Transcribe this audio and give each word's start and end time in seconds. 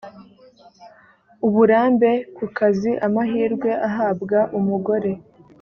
uburambe 1.47 2.11
ku 2.35 2.45
kazi 2.57 2.91
amahirwe 3.05 3.69
ahabwa 3.87 4.39
umugore 4.59 5.11